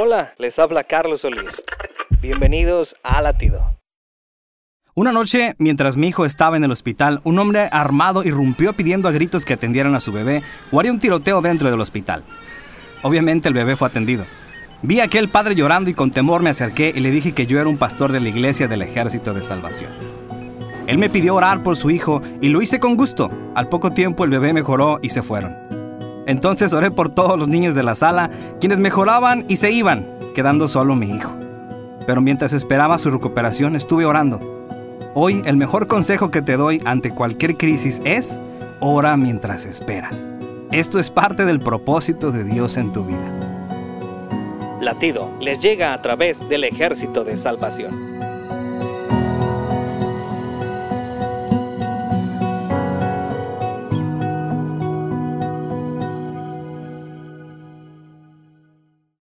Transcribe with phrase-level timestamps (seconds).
[0.00, 1.50] Hola, les habla Carlos Solís.
[2.22, 3.80] Bienvenidos a Latido.
[4.94, 9.10] Una noche, mientras mi hijo estaba en el hospital, un hombre armado irrumpió pidiendo a
[9.10, 12.22] gritos que atendieran a su bebé o haría un tiroteo dentro del hospital.
[13.02, 14.24] Obviamente el bebé fue atendido.
[14.82, 17.58] Vi a aquel padre llorando y con temor me acerqué y le dije que yo
[17.58, 19.90] era un pastor de la iglesia del Ejército de Salvación.
[20.86, 23.32] Él me pidió orar por su hijo y lo hice con gusto.
[23.56, 25.67] Al poco tiempo el bebé mejoró y se fueron.
[26.28, 30.68] Entonces oré por todos los niños de la sala, quienes mejoraban y se iban, quedando
[30.68, 31.34] solo mi hijo.
[32.06, 34.38] Pero mientras esperaba su recuperación estuve orando.
[35.14, 38.38] Hoy el mejor consejo que te doy ante cualquier crisis es
[38.78, 40.28] ora mientras esperas.
[40.70, 43.32] Esto es parte del propósito de Dios en tu vida.
[44.82, 48.27] Latido les llega a través del ejército de salvación.